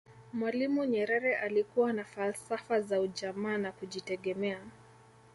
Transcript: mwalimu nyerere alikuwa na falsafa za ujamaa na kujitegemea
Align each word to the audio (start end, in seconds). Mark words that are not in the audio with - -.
mwalimu 0.33 0.85
nyerere 0.85 1.35
alikuwa 1.35 1.93
na 1.93 2.03
falsafa 2.03 2.81
za 2.81 3.01
ujamaa 3.01 3.57
na 3.57 3.71
kujitegemea 3.71 4.59